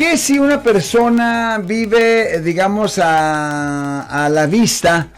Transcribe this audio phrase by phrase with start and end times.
[0.00, 5.08] ¿qué si una persona vive, digamos, a, la vista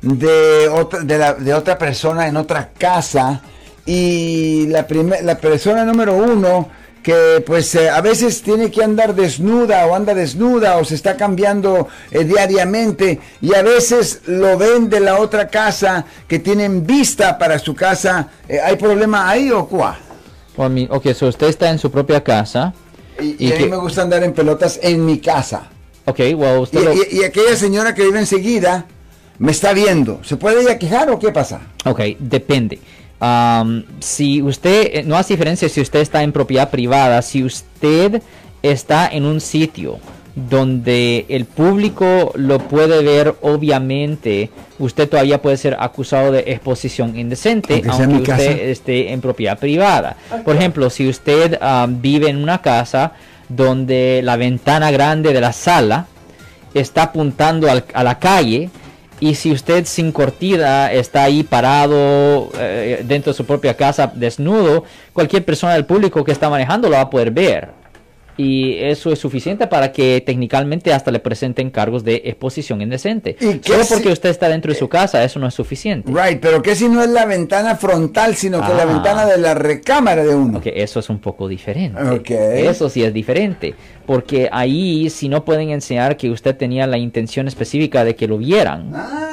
[0.00, 3.40] de otra, persona en otra casa
[3.86, 6.68] y la, primer- la persona número uno
[7.04, 11.16] que pues eh, a veces tiene que andar desnuda o anda desnuda o se está
[11.16, 17.38] cambiando eh, diariamente y a veces lo ven de la otra casa que tienen vista
[17.38, 19.68] para su casa, eh, ¿hay problema ahí o
[20.58, 22.74] I mean, ok, so usted está en su propia casa.
[23.22, 25.68] Y, ¿Y y a mí me gusta andar en pelotas en mi casa.
[26.04, 26.92] Ok, well, Y, usted lo...
[26.94, 28.86] y- y aquella señora que vive enseguida
[29.38, 30.20] me está viendo.
[30.24, 31.60] ¿Se puede ella quejar o qué pasa?
[31.84, 32.78] Ok, depende.
[33.20, 38.20] Am, si usted, eh, no hace diferencia si usted está en propiedad privada, si usted
[38.62, 39.98] está en un sitio
[40.34, 47.82] donde el público lo puede ver, obviamente, usted todavía puede ser acusado de exposición indecente,
[47.86, 48.50] Aunque usted casa.
[48.50, 50.16] esté en propiedad privada.
[50.44, 53.12] Por ejemplo, si usted am, vive en una casa
[53.48, 56.06] donde la ventana grande de la sala
[56.72, 58.70] está apuntando al- a la calle
[59.20, 64.84] y si usted sin cortina está ahí parado eh, dentro de su propia casa desnudo,
[65.12, 67.81] cualquier persona del público que está manejando lo va a poder ver.
[68.36, 73.36] Y eso es suficiente para que técnicamente hasta le presenten cargos de exposición indecente.
[73.40, 76.10] ¿Y Solo si- porque usted está dentro de su casa, eso no es suficiente.
[76.10, 78.86] Right, pero que si no es la ventana frontal, sino que la Ah.
[78.86, 80.58] ventana de la recámara de uno.
[80.58, 82.02] Ok, eso es un poco diferente.
[82.02, 82.30] Ok.
[82.30, 83.74] Eso sí es diferente.
[84.06, 88.38] Porque ahí si no pueden enseñar que usted tenía la intención específica de que lo
[88.38, 88.90] vieran.
[88.94, 89.31] Ah,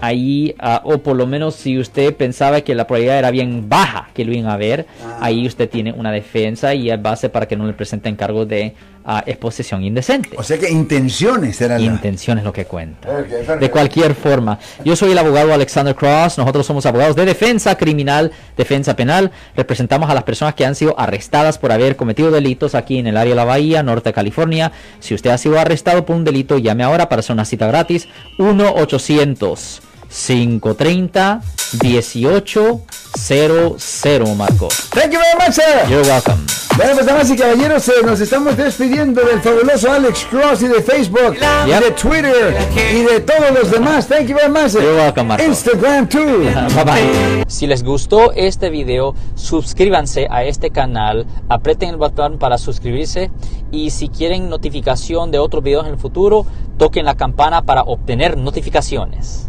[0.00, 4.08] ahí, ah, o por lo menos si usted pensaba que la probabilidad era bien baja
[4.14, 5.18] que lo iban a ver, Ah.
[5.22, 8.74] ahí usted tiene una defensa y es base para que no le presenten cargos de
[9.10, 10.30] ah, exposición indecente.
[10.36, 13.08] o sea que intenciones eran la- Intención es lo que cuenta.
[13.08, 13.56] Perfecto.
[13.56, 18.30] De cualquier forma, yo soy el abogado Alexander Cross, nosotros somos abogados de defensa criminal,
[18.56, 22.98] defensa penal, representamos a las personas que han sido arrestadas por haber cometido delitos aquí
[22.98, 24.72] en el área de la Bahía, norte de California.
[25.00, 28.08] Si usted ha sido arrestado por un delito, llame ahora para hacer una cita gratis
[28.36, 29.80] 1-800.
[30.08, 31.42] 530
[31.82, 34.68] 1800 Marco.
[34.90, 35.86] Thank you very much, sir.
[35.88, 36.44] You're welcome.
[36.76, 40.80] Bueno, pues damas y caballeros, eh, nos estamos despidiendo del fabuloso Alex Cross y de
[40.80, 41.80] Facebook, y Yep.
[41.82, 42.56] de Twitter
[42.94, 44.06] y de todos los demás.
[44.06, 44.74] Thank you very much.
[44.74, 45.44] You're welcome, Marco.
[45.44, 46.44] Instagram too.
[46.76, 47.44] Bye bye.
[47.48, 53.32] Si les gustó este video, suscríbanse a este canal, aprieten el botón para suscribirse
[53.72, 56.46] y si quieren notificación de otros videos en el futuro,
[56.78, 59.48] toquen la campana para obtener notificaciones.